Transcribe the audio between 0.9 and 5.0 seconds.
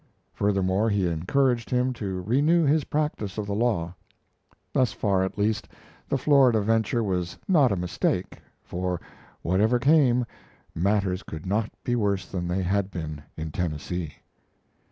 encouraged him to renew his practice of the law. Thus